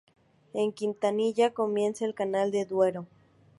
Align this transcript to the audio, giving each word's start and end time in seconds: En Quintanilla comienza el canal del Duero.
En 0.55 0.71
Quintanilla 0.71 1.53
comienza 1.53 2.05
el 2.05 2.15
canal 2.15 2.49
del 2.51 2.67
Duero. 2.67 3.05